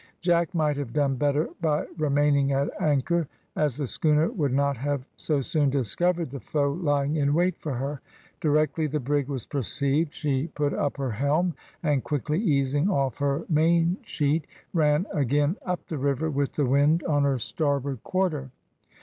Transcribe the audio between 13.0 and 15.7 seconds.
her mainsheet, ran again